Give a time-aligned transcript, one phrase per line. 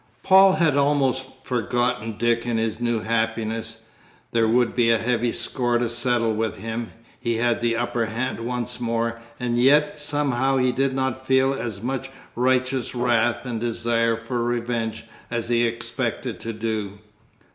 [0.23, 3.83] Paul had almost forgotten Dick in his new happiness;
[4.31, 6.89] there would be a heavy score to settle with him;
[7.19, 11.83] he had the upper hand once more, and yet, somehow, he did not feel as
[11.83, 16.97] much righteous wrath and desire for revenge as he expected to do.